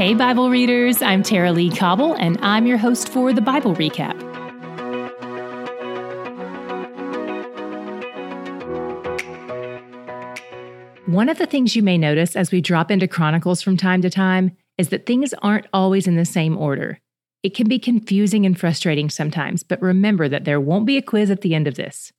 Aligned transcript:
Hey, 0.00 0.14
Bible 0.14 0.48
readers, 0.48 1.02
I'm 1.02 1.22
Tara-Leigh 1.22 1.76
Cobble, 1.76 2.14
and 2.14 2.38
I'm 2.40 2.66
your 2.66 2.78
host 2.78 3.10
for 3.10 3.34
the 3.34 3.42
Bible 3.42 3.74
Recap. 3.74 4.18
One 11.06 11.28
of 11.28 11.36
the 11.36 11.44
things 11.44 11.76
you 11.76 11.82
may 11.82 11.98
notice 11.98 12.34
as 12.34 12.50
we 12.50 12.62
drop 12.62 12.90
into 12.90 13.06
Chronicles 13.06 13.60
from 13.60 13.76
time 13.76 14.00
to 14.00 14.08
time 14.08 14.56
is 14.78 14.88
that 14.88 15.04
things 15.04 15.34
aren't 15.42 15.66
always 15.74 16.06
in 16.06 16.16
the 16.16 16.24
same 16.24 16.56
order. 16.56 16.98
It 17.42 17.54
can 17.54 17.68
be 17.68 17.78
confusing 17.78 18.46
and 18.46 18.58
frustrating 18.58 19.10
sometimes, 19.10 19.62
but 19.62 19.82
remember 19.82 20.30
that 20.30 20.46
there 20.46 20.62
won't 20.62 20.86
be 20.86 20.96
a 20.96 21.02
quiz 21.02 21.30
at 21.30 21.42
the 21.42 21.54
end 21.54 21.68
of 21.68 21.74
this. 21.74 22.10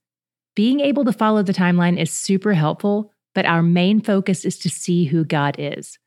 Being 0.56 0.82
able 0.82 1.04
to 1.06 1.12
follow 1.12 1.42
the 1.42 1.52
timeline 1.52 2.00
is 2.00 2.12
super 2.12 2.54
helpful, 2.54 3.12
but 3.34 3.48
our 3.48 3.64
main 3.64 4.02
focus 4.02 4.46
is 4.46 4.60
to 4.60 4.70
see 4.70 5.06
who 5.06 5.26
God 5.26 5.56
is. 5.58 5.98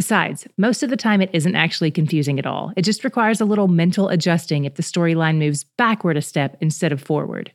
Besides, 0.00 0.48
most 0.56 0.82
of 0.82 0.88
the 0.88 0.96
time 0.96 1.20
it 1.20 1.28
isn't 1.34 1.54
actually 1.54 1.90
confusing 1.90 2.38
at 2.38 2.46
all. 2.46 2.72
It 2.74 2.86
just 2.86 3.04
requires 3.04 3.38
a 3.38 3.44
little 3.44 3.68
mental 3.68 4.08
adjusting 4.08 4.64
if 4.64 4.76
the 4.76 4.82
storyline 4.82 5.36
moves 5.36 5.64
backward 5.76 6.16
a 6.16 6.22
step 6.22 6.56
instead 6.62 6.90
of 6.90 7.02
forward. 7.02 7.52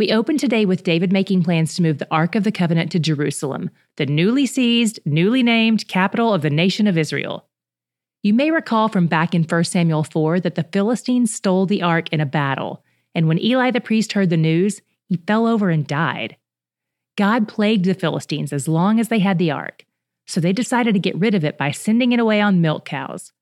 We 0.00 0.10
open 0.10 0.36
today 0.36 0.64
with 0.64 0.82
David 0.82 1.12
making 1.12 1.44
plans 1.44 1.76
to 1.76 1.82
move 1.82 1.98
the 1.98 2.08
Ark 2.10 2.34
of 2.34 2.42
the 2.42 2.50
Covenant 2.50 2.90
to 2.90 2.98
Jerusalem, 2.98 3.70
the 3.98 4.06
newly 4.06 4.46
seized, 4.46 4.98
newly 5.04 5.44
named 5.44 5.86
capital 5.86 6.34
of 6.34 6.42
the 6.42 6.50
nation 6.50 6.88
of 6.88 6.98
Israel. 6.98 7.46
You 8.24 8.34
may 8.34 8.50
recall 8.50 8.88
from 8.88 9.06
back 9.06 9.32
in 9.32 9.44
1 9.44 9.62
Samuel 9.62 10.02
4 10.02 10.40
that 10.40 10.56
the 10.56 10.66
Philistines 10.72 11.32
stole 11.32 11.66
the 11.66 11.82
ark 11.82 12.08
in 12.12 12.20
a 12.20 12.26
battle, 12.26 12.82
and 13.14 13.28
when 13.28 13.40
Eli 13.40 13.70
the 13.70 13.80
priest 13.80 14.14
heard 14.14 14.30
the 14.30 14.36
news, 14.36 14.82
he 15.08 15.22
fell 15.24 15.46
over 15.46 15.70
and 15.70 15.86
died. 15.86 16.36
God 17.16 17.46
plagued 17.46 17.84
the 17.84 17.94
Philistines 17.94 18.52
as 18.52 18.66
long 18.66 18.98
as 18.98 19.06
they 19.06 19.20
had 19.20 19.38
the 19.38 19.52
ark, 19.52 19.84
so 20.28 20.40
they 20.40 20.52
decided 20.52 20.92
to 20.92 21.00
get 21.00 21.18
rid 21.18 21.34
of 21.34 21.42
it 21.42 21.56
by 21.56 21.70
sending 21.70 22.12
it 22.12 22.20
away 22.20 22.40
on 22.40 22.60
milk 22.60 22.84
cows. 22.84 23.32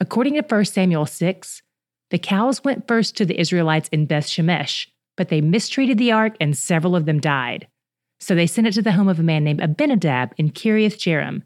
According 0.00 0.34
to 0.34 0.42
1 0.42 0.64
Samuel 0.64 1.06
6, 1.06 1.62
the 2.10 2.18
cows 2.18 2.64
went 2.64 2.88
first 2.88 3.16
to 3.16 3.24
the 3.24 3.38
Israelites 3.38 3.88
in 3.92 4.06
Beth 4.06 4.26
Shemesh, 4.26 4.88
but 5.16 5.28
they 5.28 5.40
mistreated 5.40 5.96
the 5.96 6.10
ark 6.10 6.36
and 6.40 6.58
several 6.58 6.96
of 6.96 7.06
them 7.06 7.20
died. 7.20 7.68
So 8.20 8.34
they 8.34 8.48
sent 8.48 8.66
it 8.66 8.72
to 8.72 8.82
the 8.82 8.92
home 8.92 9.08
of 9.08 9.20
a 9.20 9.22
man 9.22 9.44
named 9.44 9.60
Abinadab 9.60 10.34
in 10.36 10.50
Kiriath 10.50 10.98
Jearim. 10.98 11.42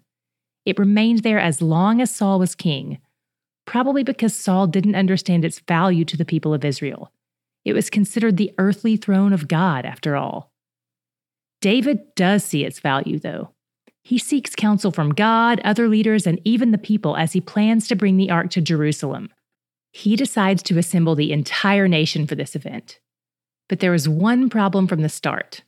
It 0.64 0.78
remained 0.78 1.22
there 1.22 1.38
as 1.38 1.60
long 1.60 2.00
as 2.00 2.10
Saul 2.10 2.38
was 2.38 2.54
king, 2.54 2.98
probably 3.66 4.02
because 4.02 4.34
Saul 4.34 4.66
didn't 4.66 4.94
understand 4.94 5.44
its 5.44 5.60
value 5.60 6.06
to 6.06 6.16
the 6.16 6.24
people 6.24 6.54
of 6.54 6.64
Israel. 6.64 7.12
It 7.64 7.74
was 7.74 7.90
considered 7.90 8.38
the 8.38 8.54
earthly 8.58 8.96
throne 8.96 9.34
of 9.34 9.48
God, 9.48 9.84
after 9.84 10.16
all. 10.16 10.50
David 11.60 12.14
does 12.16 12.42
see 12.42 12.64
its 12.64 12.80
value, 12.80 13.18
though. 13.18 13.50
He 14.04 14.18
seeks 14.18 14.54
counsel 14.54 14.90
from 14.90 15.14
God, 15.14 15.60
other 15.60 15.88
leaders, 15.88 16.26
and 16.26 16.40
even 16.44 16.72
the 16.72 16.78
people 16.78 17.16
as 17.16 17.32
he 17.32 17.40
plans 17.40 17.86
to 17.88 17.96
bring 17.96 18.16
the 18.16 18.30
ark 18.30 18.50
to 18.50 18.60
Jerusalem. 18.60 19.30
He 19.92 20.16
decides 20.16 20.62
to 20.64 20.78
assemble 20.78 21.14
the 21.14 21.32
entire 21.32 21.86
nation 21.86 22.26
for 22.26 22.34
this 22.34 22.56
event. 22.56 22.98
But 23.68 23.80
there 23.80 23.94
is 23.94 24.08
one 24.08 24.50
problem 24.50 24.88
from 24.88 25.02
the 25.02 25.08
start. 25.08 25.62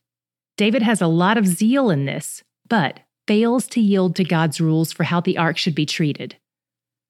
David 0.57 0.83
has 0.83 1.01
a 1.01 1.07
lot 1.07 1.39
of 1.39 1.47
zeal 1.47 1.91
in 1.91 2.07
this, 2.07 2.43
but 2.69 3.01
fails 3.27 3.67
to 3.69 3.81
yield 3.81 4.17
to 4.17 4.25
God's 4.25 4.61
rules 4.61 4.93
for 4.93 5.05
how 5.05 5.21
the 5.21 5.39
ark 5.39 5.57
should 5.57 5.75
be 5.75 5.87
treated. 5.87 6.37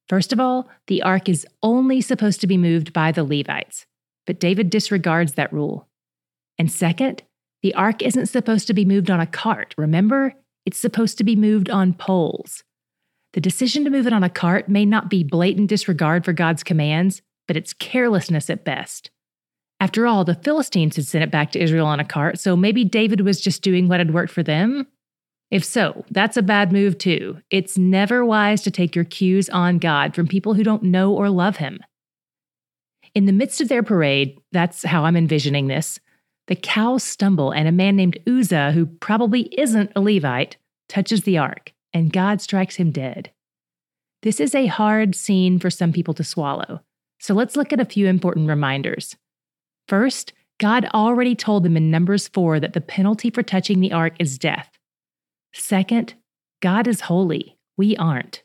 First 0.07 0.31
of 0.31 0.39
all, 0.39 0.69
the 0.87 1.01
ark 1.01 1.27
is 1.27 1.47
only 1.63 2.01
supposed 2.01 2.41
to 2.41 2.47
be 2.47 2.57
moved 2.57 2.93
by 2.93 3.11
the 3.11 3.23
Levites, 3.23 3.85
but 4.27 4.39
David 4.39 4.69
disregards 4.69 5.33
that 5.33 5.51
rule. 5.51 5.87
And 6.57 6.71
second, 6.71 7.23
the 7.63 7.73
ark 7.73 8.01
isn't 8.01 8.27
supposed 8.27 8.67
to 8.67 8.73
be 8.73 8.85
moved 8.85 9.09
on 9.09 9.19
a 9.19 9.25
cart, 9.25 9.73
remember? 9.77 10.35
It's 10.65 10.79
supposed 10.79 11.17
to 11.17 11.23
be 11.23 11.35
moved 11.35 11.69
on 11.69 11.93
poles. 11.93 12.63
The 13.33 13.41
decision 13.41 13.83
to 13.83 13.89
move 13.89 14.07
it 14.07 14.13
on 14.13 14.23
a 14.23 14.29
cart 14.29 14.69
may 14.69 14.85
not 14.85 15.09
be 15.09 15.23
blatant 15.23 15.69
disregard 15.69 16.23
for 16.23 16.33
God's 16.33 16.63
commands, 16.63 17.21
but 17.47 17.57
it's 17.57 17.73
carelessness 17.73 18.49
at 18.49 18.63
best. 18.63 19.11
After 19.79 20.07
all, 20.07 20.23
the 20.23 20.35
Philistines 20.35 20.95
had 20.95 21.05
sent 21.05 21.23
it 21.23 21.31
back 21.31 21.51
to 21.51 21.61
Israel 21.61 21.85
on 21.85 21.99
a 21.99 22.05
cart, 22.05 22.39
so 22.39 22.55
maybe 22.55 22.85
David 22.85 23.21
was 23.21 23.41
just 23.41 23.61
doing 23.61 23.87
what 23.87 23.99
had 23.99 24.13
worked 24.13 24.31
for 24.31 24.41
them? 24.41 24.87
If 25.51 25.63
so, 25.63 26.05
that's 26.09 26.37
a 26.37 26.41
bad 26.41 26.71
move 26.71 26.97
too. 26.97 27.39
It's 27.51 27.77
never 27.77 28.25
wise 28.25 28.61
to 28.63 28.71
take 28.71 28.95
your 28.95 29.05
cues 29.05 29.49
on 29.49 29.77
God 29.77 30.15
from 30.15 30.27
people 30.27 30.53
who 30.53 30.63
don't 30.63 30.83
know 30.83 31.13
or 31.13 31.29
love 31.29 31.57
Him. 31.57 31.81
In 33.13 33.25
the 33.25 33.33
midst 33.33 33.61
of 33.61 33.67
their 33.67 33.83
parade, 33.83 34.37
that's 34.51 34.83
how 34.83 35.05
I'm 35.05 35.15
envisioning 35.15 35.67
this, 35.67 35.99
the 36.47 36.55
cows 36.55 37.03
stumble, 37.03 37.51
and 37.51 37.67
a 37.67 37.71
man 37.71 37.95
named 37.95 38.19
Uzzah, 38.27 38.71
who 38.71 38.85
probably 38.85 39.43
isn't 39.59 39.91
a 39.95 40.01
Levite, 40.01 40.57
touches 40.87 41.23
the 41.23 41.37
ark, 41.37 41.73
and 41.93 42.13
God 42.13 42.41
strikes 42.41 42.75
him 42.75 42.91
dead. 42.91 43.31
This 44.21 44.39
is 44.39 44.53
a 44.53 44.67
hard 44.67 45.15
scene 45.15 45.59
for 45.59 45.69
some 45.69 45.91
people 45.91 46.13
to 46.15 46.23
swallow, 46.23 46.81
so 47.19 47.33
let's 47.33 47.55
look 47.55 47.73
at 47.73 47.79
a 47.79 47.85
few 47.85 48.07
important 48.07 48.47
reminders. 48.47 49.15
First, 49.87 50.33
God 50.59 50.85
already 50.93 51.35
told 51.35 51.63
them 51.63 51.75
in 51.75 51.91
Numbers 51.91 52.27
4 52.29 52.59
that 52.59 52.73
the 52.73 52.81
penalty 52.81 53.29
for 53.29 53.43
touching 53.43 53.79
the 53.79 53.91
ark 53.91 54.13
is 54.19 54.37
death. 54.37 54.71
Second, 55.53 56.13
God 56.61 56.87
is 56.87 57.01
holy, 57.01 57.57
we 57.77 57.95
aren't. 57.97 58.43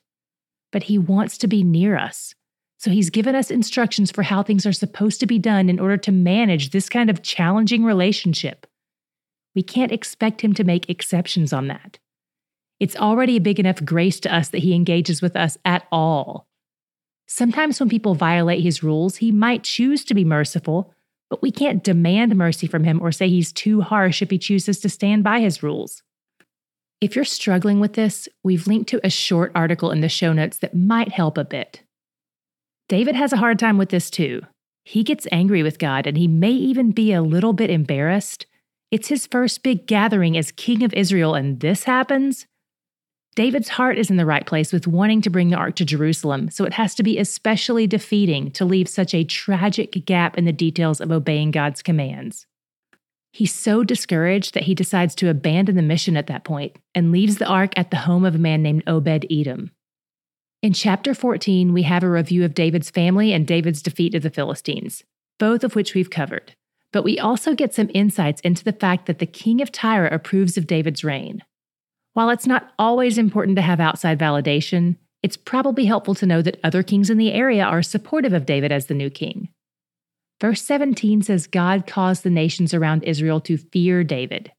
But 0.72 0.84
He 0.84 0.98
wants 0.98 1.38
to 1.38 1.46
be 1.46 1.62
near 1.62 1.96
us. 1.96 2.34
So 2.80 2.90
he's 2.90 3.10
given 3.10 3.34
us 3.34 3.50
instructions 3.50 4.10
for 4.10 4.22
how 4.22 4.42
things 4.42 4.64
are 4.64 4.72
supposed 4.72 5.20
to 5.20 5.26
be 5.26 5.38
done 5.38 5.68
in 5.68 5.78
order 5.78 5.98
to 5.98 6.10
manage 6.10 6.70
this 6.70 6.88
kind 6.88 7.10
of 7.10 7.22
challenging 7.22 7.84
relationship. 7.84 8.66
We 9.54 9.62
can't 9.62 9.92
expect 9.92 10.40
him 10.40 10.54
to 10.54 10.64
make 10.64 10.88
exceptions 10.88 11.52
on 11.52 11.66
that. 11.66 11.98
It's 12.78 12.96
already 12.96 13.36
a 13.36 13.40
big 13.40 13.60
enough 13.60 13.84
grace 13.84 14.18
to 14.20 14.34
us 14.34 14.48
that 14.48 14.62
he 14.62 14.74
engages 14.74 15.20
with 15.20 15.36
us 15.36 15.58
at 15.66 15.86
all. 15.92 16.48
Sometimes 17.28 17.78
when 17.78 17.90
people 17.90 18.14
violate 18.14 18.62
his 18.62 18.82
rules, 18.82 19.16
he 19.16 19.30
might 19.30 19.62
choose 19.62 20.02
to 20.06 20.14
be 20.14 20.24
merciful, 20.24 20.94
but 21.28 21.42
we 21.42 21.50
can't 21.50 21.84
demand 21.84 22.34
mercy 22.34 22.66
from 22.66 22.84
him 22.84 22.98
or 23.02 23.12
say 23.12 23.28
he's 23.28 23.52
too 23.52 23.82
harsh 23.82 24.22
if 24.22 24.30
he 24.30 24.38
chooses 24.38 24.80
to 24.80 24.88
stand 24.88 25.22
by 25.22 25.40
his 25.40 25.62
rules. 25.62 26.02
If 27.02 27.14
you're 27.14 27.26
struggling 27.26 27.78
with 27.78 27.92
this, 27.92 28.26
we've 28.42 28.66
linked 28.66 28.88
to 28.88 29.06
a 29.06 29.10
short 29.10 29.52
article 29.54 29.90
in 29.90 30.00
the 30.00 30.08
show 30.08 30.32
notes 30.32 30.60
that 30.60 30.74
might 30.74 31.10
help 31.10 31.36
a 31.36 31.44
bit. 31.44 31.82
David 32.90 33.14
has 33.14 33.32
a 33.32 33.36
hard 33.36 33.60
time 33.60 33.78
with 33.78 33.90
this 33.90 34.10
too. 34.10 34.42
He 34.84 35.04
gets 35.04 35.28
angry 35.30 35.62
with 35.62 35.78
God 35.78 36.08
and 36.08 36.18
he 36.18 36.26
may 36.26 36.50
even 36.50 36.90
be 36.90 37.12
a 37.12 37.22
little 37.22 37.52
bit 37.52 37.70
embarrassed. 37.70 38.46
It's 38.90 39.06
his 39.06 39.28
first 39.28 39.62
big 39.62 39.86
gathering 39.86 40.36
as 40.36 40.50
king 40.50 40.82
of 40.82 40.92
Israel, 40.92 41.36
and 41.36 41.60
this 41.60 41.84
happens? 41.84 42.48
David's 43.36 43.68
heart 43.68 43.96
is 43.96 44.10
in 44.10 44.16
the 44.16 44.26
right 44.26 44.44
place 44.44 44.72
with 44.72 44.88
wanting 44.88 45.22
to 45.22 45.30
bring 45.30 45.50
the 45.50 45.56
ark 45.56 45.76
to 45.76 45.84
Jerusalem, 45.84 46.50
so 46.50 46.64
it 46.64 46.72
has 46.72 46.96
to 46.96 47.04
be 47.04 47.16
especially 47.16 47.86
defeating 47.86 48.50
to 48.50 48.64
leave 48.64 48.88
such 48.88 49.14
a 49.14 49.22
tragic 49.22 50.04
gap 50.04 50.36
in 50.36 50.44
the 50.44 50.52
details 50.52 51.00
of 51.00 51.12
obeying 51.12 51.52
God's 51.52 51.82
commands. 51.82 52.48
He's 53.32 53.54
so 53.54 53.84
discouraged 53.84 54.54
that 54.54 54.64
he 54.64 54.74
decides 54.74 55.14
to 55.14 55.30
abandon 55.30 55.76
the 55.76 55.82
mission 55.82 56.16
at 56.16 56.26
that 56.26 56.42
point 56.42 56.74
and 56.96 57.12
leaves 57.12 57.38
the 57.38 57.46
ark 57.46 57.72
at 57.76 57.92
the 57.92 57.98
home 57.98 58.24
of 58.24 58.34
a 58.34 58.38
man 58.38 58.64
named 58.64 58.82
Obed 58.88 59.26
Edom. 59.30 59.70
In 60.62 60.74
chapter 60.74 61.14
14, 61.14 61.72
we 61.72 61.84
have 61.84 62.02
a 62.02 62.10
review 62.10 62.44
of 62.44 62.52
David's 62.52 62.90
family 62.90 63.32
and 63.32 63.46
David's 63.46 63.80
defeat 63.80 64.14
of 64.14 64.22
the 64.22 64.28
Philistines, 64.28 65.04
both 65.38 65.64
of 65.64 65.74
which 65.74 65.94
we've 65.94 66.10
covered. 66.10 66.54
But 66.92 67.02
we 67.02 67.18
also 67.18 67.54
get 67.54 67.72
some 67.72 67.90
insights 67.94 68.42
into 68.42 68.62
the 68.62 68.74
fact 68.74 69.06
that 69.06 69.20
the 69.20 69.26
king 69.26 69.62
of 69.62 69.72
Tyre 69.72 70.06
approves 70.06 70.58
of 70.58 70.66
David's 70.66 71.02
reign. 71.02 71.42
While 72.12 72.28
it's 72.28 72.46
not 72.46 72.72
always 72.78 73.16
important 73.16 73.56
to 73.56 73.62
have 73.62 73.80
outside 73.80 74.18
validation, 74.18 74.96
it's 75.22 75.36
probably 75.38 75.86
helpful 75.86 76.14
to 76.16 76.26
know 76.26 76.42
that 76.42 76.60
other 76.62 76.82
kings 76.82 77.08
in 77.08 77.16
the 77.16 77.32
area 77.32 77.64
are 77.64 77.82
supportive 77.82 78.34
of 78.34 78.44
David 78.44 78.70
as 78.70 78.84
the 78.84 78.94
new 78.94 79.08
king. 79.08 79.48
Verse 80.42 80.60
17 80.60 81.22
says 81.22 81.46
God 81.46 81.86
caused 81.86 82.22
the 82.22 82.28
nations 82.28 82.74
around 82.74 83.04
Israel 83.04 83.40
to 83.42 83.56
fear 83.56 84.04
David. 84.04 84.52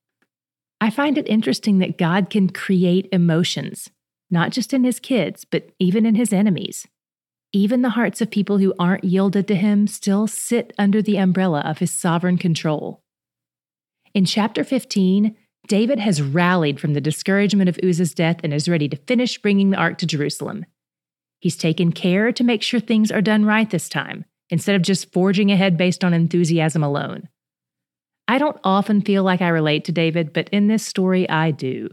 I 0.80 0.90
find 0.90 1.20
it 1.20 1.28
interesting 1.28 1.78
that 1.78 2.00
God 2.00 2.32
can 2.32 2.50
create 2.50 3.08
emotions, 3.12 3.92
not 4.31 4.52
just 4.52 4.74
in 4.74 4.84
his 4.84 5.00
kids, 5.00 5.46
but 5.46 5.70
even 5.78 6.06
in 6.06 6.16
his 6.16 6.34
enemies. 6.34 6.88
Even 7.53 7.82
the 7.82 7.90
hearts 7.90 8.22
of 8.22 8.32
people 8.32 8.59
who 8.59 8.73
aren't 8.79 9.03
yielded 9.03 9.47
to 9.50 9.56
him 9.56 9.85
still 9.85 10.26
sit 10.26 10.73
under 10.79 11.02
the 11.02 11.17
umbrella 11.17 11.59
of 11.61 11.79
his 11.79 11.91
sovereign 11.91 12.38
control. 12.38 13.03
In 14.14 14.26
chapter 14.26 14.64
15, 14.64 15.35
David 15.67 16.00
has 16.00 16.22
rallied 16.22 16.79
from 16.79 16.94
the 16.94 17.02
discouragement 17.02 17.70
of 17.70 17.79
Uzzah's 17.84 18.14
death 18.14 18.38
and 18.44 18.53
is 18.53 18.70
ready 18.70 18.88
to 18.90 18.97
finish 18.97 19.38
bringing 19.38 19.70
the 19.70 19.78
ark 19.78 19.97
to 20.00 20.06
Jerusalem. 20.06 20.66
He's 21.40 21.58
taken 21.58 21.91
care 21.91 22.32
to 22.32 22.44
make 22.44 22.61
sure 22.61 22.79
things 22.79 23.11
are 23.11 23.22
done 23.22 23.46
right 23.46 23.70
this 23.70 23.90
time, 23.90 24.26
instead 24.50 24.76
of 24.76 24.82
just 24.82 25.11
forging 25.11 25.52
ahead 25.52 25.78
based 25.78 26.03
on 26.03 26.14
enthusiasm 26.14 26.84
alone. 26.84 27.28
I 28.28 28.38
don't 28.38 28.59
often 28.64 29.02
feel 29.02 29.23
like 29.23 29.41
I 29.41 29.50
relate 29.50 29.85
to 29.85 29.91
David, 29.91 30.34
but 30.34 30.50
in 30.50 30.67
this 30.67 30.85
story, 30.85 31.28
I 31.29 31.52
do. 31.52 31.90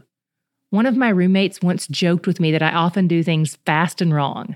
One 0.71 0.85
of 0.85 0.95
my 0.95 1.09
roommates 1.09 1.61
once 1.61 1.87
joked 1.87 2.27
with 2.27 2.39
me 2.39 2.51
that 2.51 2.61
I 2.61 2.71
often 2.71 3.07
do 3.07 3.23
things 3.23 3.57
fast 3.65 4.01
and 4.01 4.13
wrong. 4.13 4.55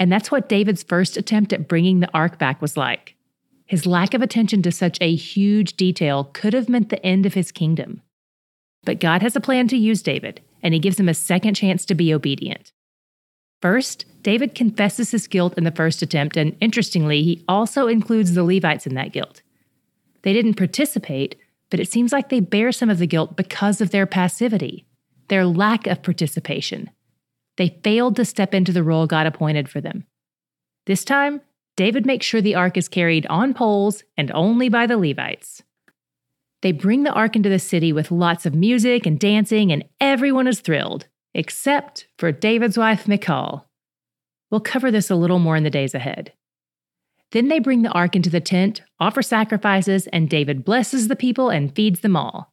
And 0.00 0.10
that's 0.10 0.30
what 0.30 0.48
David's 0.48 0.82
first 0.82 1.16
attempt 1.16 1.52
at 1.52 1.68
bringing 1.68 2.00
the 2.00 2.10
ark 2.12 2.38
back 2.38 2.60
was 2.60 2.76
like. 2.76 3.14
His 3.66 3.86
lack 3.86 4.12
of 4.12 4.22
attention 4.22 4.62
to 4.62 4.72
such 4.72 4.98
a 5.00 5.14
huge 5.14 5.76
detail 5.76 6.24
could 6.32 6.52
have 6.52 6.68
meant 6.68 6.88
the 6.88 7.04
end 7.06 7.26
of 7.26 7.34
his 7.34 7.52
kingdom. 7.52 8.02
But 8.84 8.98
God 8.98 9.22
has 9.22 9.36
a 9.36 9.40
plan 9.40 9.68
to 9.68 9.76
use 9.76 10.02
David, 10.02 10.40
and 10.62 10.74
he 10.74 10.80
gives 10.80 10.98
him 10.98 11.08
a 11.08 11.14
second 11.14 11.54
chance 11.54 11.84
to 11.84 11.94
be 11.94 12.12
obedient. 12.12 12.72
First, 13.60 14.04
David 14.22 14.56
confesses 14.56 15.12
his 15.12 15.28
guilt 15.28 15.54
in 15.56 15.62
the 15.62 15.70
first 15.70 16.02
attempt, 16.02 16.36
and 16.36 16.56
interestingly, 16.60 17.22
he 17.22 17.44
also 17.48 17.86
includes 17.86 18.34
the 18.34 18.42
Levites 18.42 18.86
in 18.86 18.94
that 18.94 19.12
guilt. 19.12 19.42
They 20.22 20.32
didn't 20.32 20.54
participate, 20.54 21.36
but 21.70 21.78
it 21.78 21.90
seems 21.90 22.12
like 22.12 22.28
they 22.28 22.40
bear 22.40 22.72
some 22.72 22.90
of 22.90 22.98
the 22.98 23.06
guilt 23.06 23.36
because 23.36 23.80
of 23.80 23.90
their 23.90 24.06
passivity, 24.06 24.84
their 25.32 25.46
lack 25.46 25.86
of 25.86 26.02
participation. 26.02 26.90
They 27.56 27.80
failed 27.82 28.16
to 28.16 28.24
step 28.26 28.52
into 28.52 28.70
the 28.70 28.82
role 28.82 29.06
God 29.06 29.26
appointed 29.26 29.66
for 29.66 29.80
them. 29.80 30.04
This 30.84 31.06
time, 31.06 31.40
David 31.74 32.04
makes 32.04 32.26
sure 32.26 32.42
the 32.42 32.54
ark 32.54 32.76
is 32.76 32.86
carried 32.86 33.26
on 33.28 33.54
poles 33.54 34.04
and 34.18 34.30
only 34.32 34.68
by 34.68 34.86
the 34.86 34.98
Levites. 34.98 35.62
They 36.60 36.72
bring 36.72 37.04
the 37.04 37.14
ark 37.14 37.34
into 37.34 37.48
the 37.48 37.58
city 37.58 37.94
with 37.94 38.10
lots 38.10 38.44
of 38.44 38.54
music 38.54 39.06
and 39.06 39.18
dancing, 39.18 39.72
and 39.72 39.84
everyone 40.02 40.46
is 40.46 40.60
thrilled, 40.60 41.08
except 41.32 42.08
for 42.18 42.30
David's 42.30 42.76
wife, 42.76 43.08
Michal. 43.08 43.66
We'll 44.50 44.60
cover 44.60 44.90
this 44.90 45.08
a 45.08 45.16
little 45.16 45.38
more 45.38 45.56
in 45.56 45.64
the 45.64 45.70
days 45.70 45.94
ahead. 45.94 46.34
Then 47.30 47.48
they 47.48 47.58
bring 47.58 47.80
the 47.80 47.92
ark 47.92 48.14
into 48.14 48.28
the 48.28 48.42
tent, 48.42 48.82
offer 49.00 49.22
sacrifices, 49.22 50.08
and 50.08 50.28
David 50.28 50.62
blesses 50.62 51.08
the 51.08 51.16
people 51.16 51.48
and 51.48 51.74
feeds 51.74 52.00
them 52.00 52.16
all. 52.16 52.51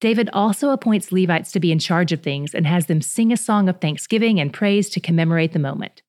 David 0.00 0.30
also 0.32 0.70
appoints 0.70 1.10
Levites 1.10 1.50
to 1.52 1.60
be 1.60 1.72
in 1.72 1.78
charge 1.78 2.12
of 2.12 2.22
things 2.22 2.54
and 2.54 2.66
has 2.66 2.86
them 2.86 3.02
sing 3.02 3.32
a 3.32 3.36
song 3.36 3.68
of 3.68 3.80
thanksgiving 3.80 4.38
and 4.38 4.52
praise 4.52 4.88
to 4.90 5.00
commemorate 5.00 5.52
the 5.52 5.58
moment. 5.58 6.02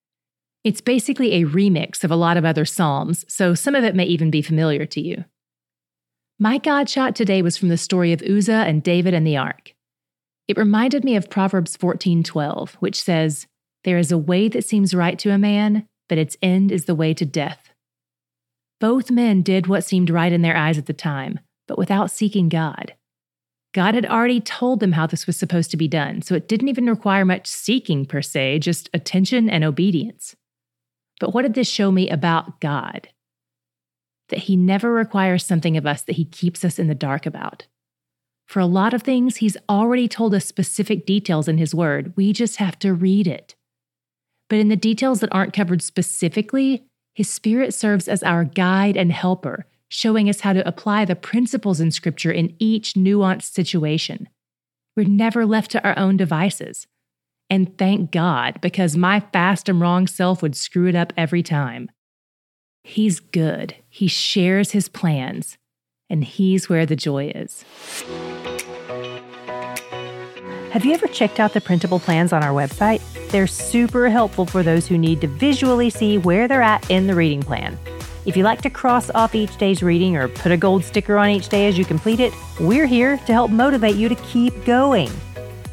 It's 0.63 0.81
basically 0.81 1.33
a 1.33 1.45
remix 1.45 2.03
of 2.03 2.11
a 2.11 2.15
lot 2.15 2.37
of 2.37 2.45
other 2.45 2.65
Psalms, 2.65 3.25
so 3.27 3.55
some 3.55 3.75
of 3.75 3.83
it 3.83 3.95
may 3.95 4.05
even 4.05 4.29
be 4.29 4.41
familiar 4.41 4.85
to 4.85 5.01
you. 5.01 5.25
My 6.37 6.57
God 6.57 6.89
shot 6.89 7.15
today 7.15 7.41
was 7.41 7.57
from 7.57 7.69
the 7.69 7.77
story 7.77 8.13
of 8.13 8.21
Uzzah 8.21 8.65
and 8.67 8.83
David 8.83 9.13
and 9.13 9.25
the 9.25 9.37
ark. 9.37 9.73
It 10.47 10.57
reminded 10.57 11.03
me 11.03 11.15
of 11.15 11.29
Proverbs 11.29 11.75
14:12, 11.77 12.75
which 12.75 13.01
says, 13.01 13.47
"There 13.83 13.97
is 13.97 14.11
a 14.11 14.17
way 14.17 14.47
that 14.49 14.65
seems 14.65 14.93
right 14.93 15.17
to 15.19 15.31
a 15.31 15.37
man, 15.37 15.87
but 16.07 16.17
its 16.17 16.37
end 16.41 16.71
is 16.71 16.85
the 16.85 16.95
way 16.95 17.13
to 17.13 17.25
death." 17.25 17.71
Both 18.79 19.11
men 19.11 19.41
did 19.41 19.67
what 19.67 19.83
seemed 19.83 20.09
right 20.09 20.31
in 20.31 20.41
their 20.41 20.55
eyes 20.55 20.77
at 20.77 20.85
the 20.85 20.93
time, 20.93 21.39
but 21.67 21.77
without 21.77 22.11
seeking 22.11 22.49
God. 22.49 22.93
God 23.73 23.93
had 23.93 24.05
already 24.05 24.41
told 24.41 24.79
them 24.79 24.93
how 24.93 25.05
this 25.05 25.27
was 25.27 25.37
supposed 25.37 25.69
to 25.71 25.77
be 25.77 25.87
done, 25.87 26.21
so 26.21 26.33
it 26.33 26.47
didn't 26.47 26.69
even 26.69 26.87
require 26.87 27.23
much 27.23 27.47
seeking 27.47 28.05
per 28.05 28.21
se, 28.21 28.59
just 28.59 28.89
attention 28.93 29.49
and 29.49 29.63
obedience. 29.63 30.35
But 31.19 31.33
what 31.33 31.43
did 31.43 31.53
this 31.53 31.69
show 31.69 31.91
me 31.91 32.09
about 32.09 32.59
God? 32.61 33.09
That 34.29 34.39
He 34.39 34.55
never 34.55 34.91
requires 34.91 35.45
something 35.45 35.77
of 35.77 35.85
us 35.85 36.01
that 36.03 36.15
He 36.15 36.25
keeps 36.25 36.65
us 36.65 36.79
in 36.79 36.87
the 36.87 36.95
dark 36.95 37.25
about. 37.25 37.67
For 38.47 38.59
a 38.59 38.65
lot 38.65 38.95
of 38.95 39.03
things, 39.03 39.37
He's 39.37 39.57
already 39.67 40.07
told 40.07 40.33
us 40.33 40.45
specific 40.45 41.05
details 41.05 41.47
in 41.47 41.59
His 41.59 41.75
Word. 41.75 42.13
We 42.15 42.33
just 42.33 42.55
have 42.55 42.79
to 42.79 42.93
read 42.93 43.27
it. 43.27 43.53
But 44.49 44.57
in 44.57 44.69
the 44.69 44.75
details 44.75 45.19
that 45.19 45.31
aren't 45.31 45.53
covered 45.53 45.83
specifically, 45.83 46.85
His 47.13 47.29
Spirit 47.29 47.75
serves 47.75 48.07
as 48.07 48.23
our 48.23 48.43
guide 48.45 48.97
and 48.97 49.11
helper, 49.11 49.67
showing 49.89 50.29
us 50.29 50.41
how 50.41 50.53
to 50.53 50.67
apply 50.67 51.03
the 51.03 51.15
principles 51.15 51.79
in 51.81 51.91
Scripture 51.91 52.31
in 52.31 52.55
each 52.59 52.93
nuanced 52.93 53.51
situation. 53.51 54.29
We're 54.95 55.07
never 55.07 55.45
left 55.45 55.71
to 55.71 55.83
our 55.83 55.97
own 55.97 56.17
devices. 56.17 56.87
And 57.49 57.77
thank 57.77 58.11
God, 58.11 58.61
because 58.61 58.95
my 58.95 59.19
fast 59.19 59.67
and 59.67 59.81
wrong 59.81 60.07
self 60.07 60.41
would 60.41 60.55
screw 60.55 60.87
it 60.87 60.95
up 60.95 61.11
every 61.17 61.41
time. 61.41 61.89
He's 62.83 63.19
good. 63.19 63.75
He 63.89 64.07
shares 64.07 64.71
his 64.71 64.87
plans, 64.87 65.57
and 66.09 66.23
he's 66.23 66.69
where 66.69 66.85
the 66.85 66.95
joy 66.95 67.31
is. 67.35 67.65
Have 70.71 70.85
you 70.85 70.93
ever 70.93 71.07
checked 71.07 71.39
out 71.39 71.53
the 71.53 71.61
printable 71.61 71.99
plans 71.99 72.31
on 72.31 72.43
our 72.43 72.53
website? 72.53 73.01
They're 73.31 73.47
super 73.47 74.09
helpful 74.09 74.45
for 74.45 74.61
those 74.61 74.87
who 74.87 74.99
need 74.99 75.21
to 75.21 75.27
visually 75.27 75.89
see 75.89 76.19
where 76.19 76.47
they're 76.47 76.61
at 76.61 76.89
in 76.91 77.07
the 77.07 77.15
reading 77.15 77.41
plan. 77.41 77.77
If 78.25 78.35
you 78.35 78.43
like 78.43 78.61
to 78.63 78.69
cross 78.69 79.09
off 79.11 79.33
each 79.33 79.55
day's 79.57 79.81
reading 79.81 80.17
or 80.17 80.27
put 80.27 80.51
a 80.51 80.57
gold 80.57 80.83
sticker 80.83 81.17
on 81.17 81.29
each 81.29 81.49
day 81.49 81.67
as 81.67 81.77
you 81.77 81.85
complete 81.85 82.19
it, 82.19 82.33
we're 82.59 82.85
here 82.85 83.17
to 83.17 83.33
help 83.33 83.49
motivate 83.49 83.95
you 83.95 84.09
to 84.09 84.15
keep 84.15 84.65
going. 84.65 85.09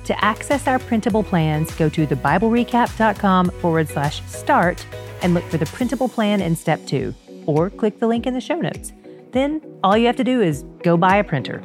To 0.05 0.25
access 0.25 0.69
our 0.69 0.79
printable 0.79 1.25
plans, 1.25 1.75
go 1.75 1.89
to 1.89 2.07
thebiblerecap.com 2.07 3.51
forward 3.51 3.89
slash 3.89 4.23
start 4.27 4.87
and 5.23 5.35
look 5.35 5.45
for 5.45 5.59
the 5.59 5.67
printable 5.67 6.09
plan 6.09 6.41
in 6.41 6.55
step 6.55 6.87
two, 6.87 7.13
or 7.47 7.71
click 7.71 7.99
the 7.99 8.07
link 8.07 8.27
in 8.27 8.35
the 8.35 8.41
show 8.41 8.61
notes. 8.61 8.93
Then 9.33 9.61
all 9.83 9.97
you 9.97 10.07
have 10.07 10.17
to 10.17 10.25
do 10.25 10.41
is 10.41 10.65
go 10.85 10.97
buy 10.97 11.17
a 11.17 11.25
printer. 11.25 11.65